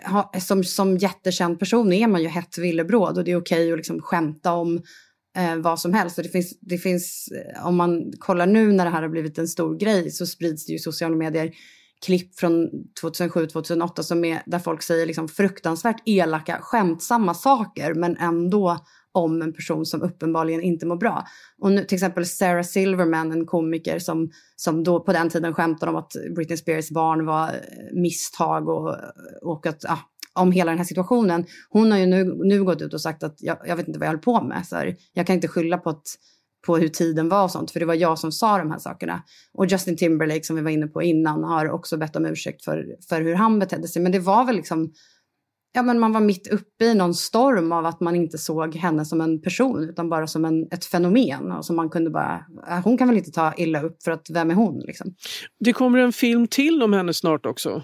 ha, 0.06 0.32
som, 0.40 0.64
som 0.64 0.96
jättekänd 0.96 1.58
person 1.58 1.92
är 1.92 2.08
man 2.08 2.22
ju 2.22 2.28
hett 2.28 2.58
villebråd. 2.58 3.18
Och 3.18 3.24
det 3.24 3.32
är 3.32 3.40
okej 3.40 3.72
att 3.72 3.78
liksom 3.78 4.00
skämta 4.00 4.52
om 4.52 4.82
eh, 5.36 5.56
vad 5.56 5.80
som 5.80 5.94
helst. 5.94 6.18
Och 6.18 6.24
det 6.24 6.30
finns, 6.30 6.58
det 6.60 6.78
finns, 6.78 7.28
eh, 7.28 7.66
om 7.66 7.76
man 7.76 8.12
kollar 8.18 8.46
nu 8.46 8.72
när 8.72 8.84
det 8.84 8.90
här 8.90 9.02
har 9.02 9.08
blivit 9.08 9.38
en 9.38 9.48
stor 9.48 9.78
grej 9.78 10.10
så 10.10 10.26
sprids 10.26 10.66
det 10.66 10.72
ju 10.72 10.76
i 10.76 10.80
sociala 10.80 11.16
medier 11.16 11.52
klipp 12.06 12.38
från 12.38 12.70
2007-2008 13.02 14.02
som 14.02 14.24
är 14.24 14.42
där 14.46 14.58
folk 14.58 14.82
säger 14.82 15.06
liksom 15.06 15.28
fruktansvärt 15.28 16.02
elaka, 16.06 16.58
skämtsamma 16.60 17.34
saker 17.34 17.94
men 17.94 18.16
ändå 18.16 18.78
om 19.14 19.42
en 19.42 19.52
person 19.52 19.86
som 19.86 20.02
uppenbarligen 20.02 20.62
inte 20.62 20.86
mår 20.86 20.96
bra. 20.96 21.24
Och 21.60 21.72
nu, 21.72 21.84
till 21.84 21.96
exempel 21.96 22.26
Sarah 22.26 22.62
Silverman, 22.62 23.32
en 23.32 23.46
komiker 23.46 23.98
som, 23.98 24.30
som 24.56 24.84
då 24.84 25.00
på 25.00 25.12
den 25.12 25.30
tiden 25.30 25.54
skämtade 25.54 25.90
om 25.92 25.96
att 25.96 26.12
Britney 26.34 26.56
Spears 26.56 26.90
barn 26.90 27.26
var 27.26 27.48
eh, 27.48 27.52
misstag 27.92 28.68
och, 28.68 28.96
och 29.42 29.66
att, 29.66 29.84
ah, 29.84 29.98
om 30.32 30.52
hela 30.52 30.70
den 30.70 30.78
här 30.78 30.84
situationen. 30.84 31.44
Hon 31.68 31.92
har 31.92 31.98
ju 31.98 32.06
nu, 32.06 32.24
nu 32.44 32.64
gått 32.64 32.82
ut 32.82 32.94
och 32.94 33.00
sagt 33.00 33.22
att 33.22 33.36
jag, 33.38 33.58
jag 33.66 33.76
vet 33.76 33.88
inte 33.88 33.98
vad 33.98 34.06
jag 34.06 34.12
håller 34.12 34.22
på 34.22 34.42
med. 34.42 34.66
Så 34.66 34.76
här, 34.76 34.96
jag 35.12 35.26
kan 35.26 35.34
inte 35.34 35.48
skylla 35.48 35.78
på, 35.78 35.90
att, 35.90 36.06
på 36.66 36.76
hur 36.76 36.88
tiden 36.88 37.28
var 37.28 37.44
och 37.44 37.50
sånt, 37.50 37.70
för 37.70 37.80
det 37.80 37.86
var 37.86 37.94
jag 37.94 38.18
som 38.18 38.32
sa 38.32 38.58
de 38.58 38.70
här 38.70 38.78
sakerna. 38.78 39.22
Och 39.52 39.66
Justin 39.66 39.96
Timberlake 39.96 40.44
som 40.44 40.56
vi 40.56 40.62
var 40.62 40.70
inne 40.70 40.86
på 40.86 41.02
innan 41.02 41.44
har 41.44 41.70
också 41.70 41.96
bett 41.96 42.16
om 42.16 42.26
ursäkt 42.26 42.64
för, 42.64 42.86
för 43.08 43.20
hur 43.20 43.34
han 43.34 43.58
betedde 43.58 43.88
sig. 43.88 44.02
Men 44.02 44.12
det 44.12 44.18
var 44.18 44.44
väl 44.44 44.56
liksom 44.56 44.92
ja, 45.74 45.82
men 45.82 46.00
man 46.00 46.12
var 46.12 46.20
mitt 46.20 46.46
uppe 46.46 46.84
i 46.84 46.94
någon 46.94 47.14
storm 47.14 47.72
av 47.72 47.86
att 47.86 48.00
man 48.00 48.16
inte 48.16 48.38
såg 48.38 48.74
henne 48.74 49.04
som 49.04 49.20
en 49.20 49.42
person 49.42 49.88
utan 49.88 50.08
bara 50.08 50.26
som 50.26 50.44
en, 50.44 50.68
ett 50.70 50.84
fenomen. 50.84 51.52
Och 51.52 51.64
som 51.64 51.76
man 51.76 51.90
kunde 51.90 52.10
bara, 52.10 52.44
äh, 52.68 52.84
hon 52.84 52.98
kan 52.98 53.08
väl 53.08 53.16
inte 53.16 53.30
ta 53.30 53.54
illa 53.56 53.82
upp 53.82 54.02
för 54.02 54.10
att 54.10 54.26
vem 54.30 54.50
är 54.50 54.54
hon? 54.54 54.80
Liksom. 54.80 55.14
Det 55.64 55.72
kommer 55.72 55.98
en 55.98 56.12
film 56.12 56.46
till 56.46 56.82
om 56.82 56.92
henne 56.92 57.14
snart 57.14 57.46
också. 57.46 57.82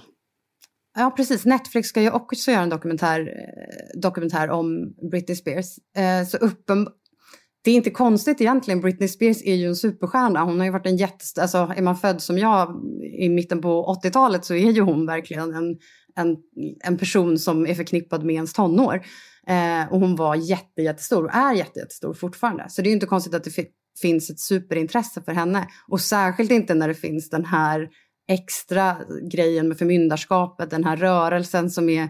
Ja, 0.98 1.12
precis. 1.16 1.44
Netflix 1.44 1.88
ska 1.88 2.02
ju 2.02 2.10
också 2.10 2.50
göra 2.50 2.62
en 2.62 2.68
dokumentär, 2.68 3.20
eh, 3.20 4.00
dokumentär 4.00 4.50
om 4.50 4.94
Britney 5.10 5.36
Spears. 5.36 5.66
Eh, 5.96 6.26
så 6.26 6.36
uppen, 6.36 6.88
det 7.64 7.70
är 7.70 7.74
inte 7.74 7.90
konstigt 7.90 8.40
egentligen. 8.40 8.80
Britney 8.80 9.08
Spears 9.08 9.42
är 9.44 9.54
ju 9.54 9.66
en 9.66 9.76
superstjärna. 9.76 10.44
Hon 10.44 10.58
har 10.58 10.66
ju 10.66 10.72
varit 10.72 10.86
en 10.86 10.96
jätte... 10.96 11.42
Alltså, 11.42 11.72
är 11.76 11.82
man 11.82 11.96
född 11.96 12.22
som 12.22 12.38
jag 12.38 12.82
i 13.18 13.28
mitten 13.28 13.60
på 13.60 13.98
80-talet 14.04 14.44
så 14.44 14.54
är 14.54 14.70
ju 14.70 14.80
hon 14.80 15.06
verkligen 15.06 15.54
en 15.54 15.76
en, 16.16 16.36
en 16.84 16.98
person 16.98 17.38
som 17.38 17.66
är 17.66 17.74
förknippad 17.74 18.24
med 18.24 18.34
ens 18.34 18.52
tonår. 18.52 19.02
Eh, 19.46 19.92
och 19.92 20.00
hon 20.00 20.16
var 20.16 20.34
jätte, 20.34 20.82
jättestor 20.82 21.24
och 21.24 21.34
är 21.34 21.54
jätte, 21.54 21.78
jättestor 21.78 22.14
fortfarande. 22.14 22.66
Så 22.68 22.82
det 22.82 22.90
är 22.90 22.92
inte 22.92 23.06
konstigt 23.06 23.34
att 23.34 23.44
det 23.44 23.66
finns 24.00 24.30
ett 24.30 24.40
superintresse 24.40 25.22
för 25.22 25.32
henne. 25.32 25.68
Och 25.88 26.00
särskilt 26.00 26.50
inte 26.50 26.74
när 26.74 26.88
det 26.88 26.94
finns 26.94 27.30
den 27.30 27.44
här 27.44 27.88
extra 28.28 28.96
grejen 29.30 29.68
med 29.68 29.78
förmyndarskapet, 29.78 30.70
den 30.70 30.84
här 30.84 30.96
rörelsen 30.96 31.70
som 31.70 31.88
är 31.88 32.08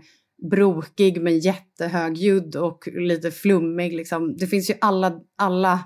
brokig 0.50 1.22
men 1.22 1.38
jättehögljudd 1.38 2.56
och 2.56 2.88
lite 2.92 3.30
flummig. 3.30 3.96
Liksom. 3.96 4.36
Det 4.36 4.46
finns 4.46 4.70
ju 4.70 4.74
alla, 4.80 5.12
alla 5.38 5.80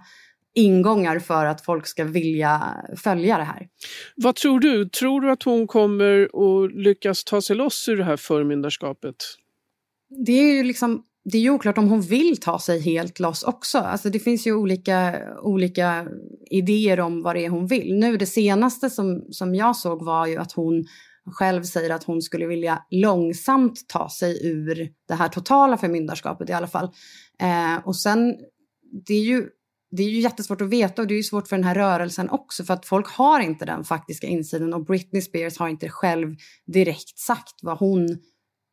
ingångar 0.55 1.19
för 1.19 1.47
att 1.47 1.65
folk 1.65 1.87
ska 1.87 2.05
vilja 2.05 2.77
följa 2.97 3.39
det 3.39 3.45
här. 3.45 3.69
Vad 4.17 4.37
tror 4.37 4.61
du? 4.61 4.89
Tror 4.89 5.21
du 5.21 5.31
att 5.31 5.43
hon 5.43 5.67
kommer 5.67 6.23
att 6.23 6.73
lyckas 6.73 7.25
ta 7.25 7.43
sig 7.43 7.57
loss 7.57 7.89
ur 7.89 7.97
det 7.97 8.05
här 8.05 8.17
förmyndarskapet? 8.17 9.17
Det 10.27 10.33
är 10.33 10.53
ju 10.53 10.63
liksom 10.63 11.05
det 11.25 11.39
är 11.39 11.43
ju 11.43 11.51
oklart 11.51 11.79
om 11.79 11.89
hon 11.89 12.01
vill 12.01 12.41
ta 12.41 12.59
sig 12.59 12.81
helt 12.81 13.21
loss 13.21 13.43
också. 13.43 13.79
Alltså 13.79 14.11
det 14.11 14.19
finns 14.19 14.47
ju 14.47 14.55
olika, 14.55 15.21
olika 15.43 16.07
idéer 16.51 17.01
om 17.01 17.23
vad 17.23 17.37
det 17.37 17.45
är 17.45 17.49
hon 17.49 17.67
vill. 17.67 17.95
Nu 17.95 18.17
det 18.17 18.27
senaste 18.27 18.91
som, 18.91 19.27
som 19.31 19.55
jag 19.55 19.77
såg 19.77 20.05
var 20.05 20.27
ju 20.27 20.37
att 20.37 20.53
hon 20.53 20.85
själv 21.27 21.63
säger 21.63 21.91
att 21.91 22.05
hon 22.05 22.23
skulle 22.23 22.47
vilja 22.47 22.83
långsamt 22.91 23.89
ta 23.89 24.11
sig 24.11 24.47
ur 24.47 24.89
det 25.09 25.15
här 25.15 25.29
totala 25.29 25.77
förmyndarskapet 25.77 26.51
i 26.51 26.53
alla 26.53 26.67
fall. 26.67 26.91
Eh, 27.41 27.87
och 27.87 27.97
sen, 27.97 28.35
det 29.07 29.15
är 29.15 29.25
ju 29.25 29.49
det 29.97 30.03
är 30.03 30.09
ju 30.09 30.21
jättesvårt 30.21 30.61
att 30.61 30.69
veta 30.69 31.03
och 31.03 31.09
det 31.09 31.15
är 31.15 31.17
ju 31.17 31.23
svårt 31.23 31.49
för 31.49 31.57
den 31.57 31.65
här 31.65 31.75
rörelsen 31.75 32.31
också 32.31 32.65
för 32.65 32.75
att 32.75 32.87
folk 32.87 33.09
har 33.09 33.41
inte 33.41 33.65
den 33.65 33.85
faktiska 33.85 34.27
insidan 34.27 34.75
och 34.75 34.85
Britney 34.85 35.23
Spears 35.23 35.59
har 35.59 35.69
inte 35.69 35.89
själv 35.89 36.37
direkt 36.67 37.19
sagt 37.19 37.55
vad 37.63 37.79
hon 37.79 38.19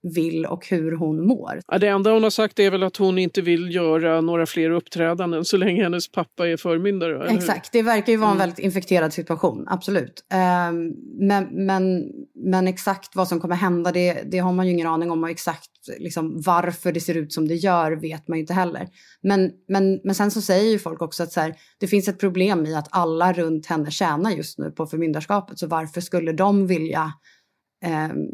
vill 0.03 0.45
och 0.45 0.67
hur 0.67 0.91
hon 0.91 1.27
mår. 1.27 1.61
Ja, 1.67 1.77
det 1.77 1.87
enda 1.87 2.11
hon 2.11 2.23
har 2.23 2.29
sagt 2.29 2.59
är 2.59 2.71
väl 2.71 2.83
att 2.83 2.97
hon 2.97 3.17
inte 3.17 3.41
vill 3.41 3.75
göra 3.75 4.21
några 4.21 4.45
fler 4.45 4.69
uppträdanden 4.69 5.45
så 5.45 5.57
länge 5.57 5.83
hennes 5.83 6.11
pappa 6.11 6.47
är 6.47 6.57
förmyndare. 6.57 7.29
Exakt, 7.29 7.71
det 7.71 7.81
verkar 7.81 8.11
ju 8.11 8.17
vara 8.17 8.29
en 8.29 8.35
mm. 8.35 8.47
väldigt 8.47 8.59
infekterad 8.59 9.13
situation, 9.13 9.65
absolut. 9.67 10.23
Um, 10.69 10.93
men, 11.27 11.47
men, 11.51 12.11
men 12.35 12.67
exakt 12.67 13.15
vad 13.15 13.27
som 13.27 13.39
kommer 13.39 13.55
hända 13.55 13.91
det, 13.91 14.23
det 14.31 14.37
har 14.37 14.53
man 14.53 14.67
ju 14.67 14.73
ingen 14.73 14.87
aning 14.87 15.11
om 15.11 15.23
och 15.23 15.29
exakt 15.29 15.69
liksom, 15.97 16.41
varför 16.41 16.91
det 16.91 17.01
ser 17.01 17.17
ut 17.17 17.33
som 17.33 17.47
det 17.47 17.55
gör 17.55 17.91
vet 17.91 18.27
man 18.27 18.37
ju 18.37 18.41
inte 18.41 18.53
heller. 18.53 18.87
Men, 19.21 19.51
men, 19.67 19.99
men 20.03 20.15
sen 20.15 20.31
så 20.31 20.41
säger 20.41 20.71
ju 20.71 20.79
folk 20.79 21.01
också 21.01 21.23
att 21.23 21.31
så 21.31 21.39
här, 21.39 21.55
det 21.79 21.87
finns 21.87 22.07
ett 22.07 22.19
problem 22.19 22.65
i 22.65 22.75
att 22.75 22.87
alla 22.91 23.33
runt 23.33 23.65
henne 23.65 23.91
tjänar 23.91 24.31
just 24.31 24.59
nu 24.59 24.71
på 24.71 24.85
förmyndarskapet 24.85 25.59
så 25.59 25.67
varför 25.67 26.01
skulle 26.01 26.33
de 26.33 26.67
vilja 26.67 27.13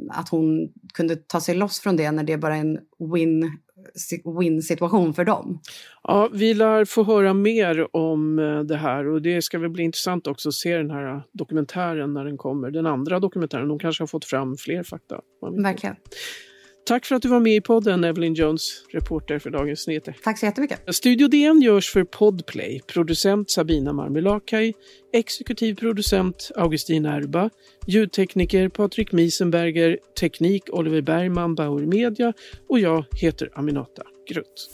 att 0.09 0.29
hon 0.29 0.73
kunde 0.93 1.15
ta 1.15 1.41
sig 1.41 1.55
loss 1.55 1.79
från 1.79 1.95
det 1.95 2.11
när 2.11 2.23
det 2.23 2.37
bara 2.37 2.55
är 2.55 2.61
en 2.61 2.79
win 3.13 3.57
win-situation 4.39 5.13
för 5.13 5.25
dem. 5.25 5.59
Ja, 6.03 6.29
vi 6.33 6.53
lär 6.53 6.85
få 6.85 7.03
höra 7.03 7.33
mer 7.33 7.95
om 7.95 8.39
eh, 8.39 8.59
det 8.59 8.77
här 8.77 9.07
och 9.07 9.21
det 9.21 9.41
ska 9.41 9.59
väl 9.59 9.69
bli 9.69 9.83
intressant 9.83 10.27
också 10.27 10.49
att 10.49 10.55
se 10.55 10.77
den 10.77 10.91
här 10.91 11.23
dokumentären 11.31 12.13
när 12.13 12.25
den 12.25 12.37
kommer. 12.37 12.71
Den 12.71 12.85
andra 12.85 13.19
dokumentären, 13.19 13.67
de 13.67 13.79
kanske 13.79 14.01
har 14.01 14.07
fått 14.07 14.25
fram 14.25 14.57
fler 14.57 14.83
fakta. 14.83 15.21
Verkligen. 15.63 15.95
Tack 16.87 17.05
för 17.05 17.15
att 17.15 17.21
du 17.21 17.27
var 17.27 17.39
med 17.39 17.55
i 17.55 17.61
podden, 17.61 18.03
Evelyn 18.03 18.33
Jones, 18.33 18.83
reporter 18.91 19.39
för 19.39 19.49
Dagens 19.49 19.87
Nyheter. 19.87 20.17
Tack 20.23 20.39
så 20.39 20.45
jättemycket. 20.45 20.95
Studio 20.95 21.27
DN 21.27 21.61
görs 21.61 21.89
för 21.89 22.03
Podplay. 22.03 22.81
Producent 22.87 23.51
Sabina 23.51 23.93
Marmelakai, 23.93 24.73
exekutiv 25.13 25.75
producent 25.75 26.51
Augustin 26.55 27.05
Erba, 27.05 27.49
ljudtekniker 27.87 28.69
Patrik 28.69 29.11
Miesenberger, 29.11 29.97
teknik 30.19 30.63
Oliver 30.69 31.01
Bergman, 31.01 31.55
Bauer 31.55 31.85
Media 31.85 32.33
och 32.69 32.79
jag 32.79 33.05
heter 33.11 33.49
Aminata 33.53 34.03
Grutt. 34.29 34.69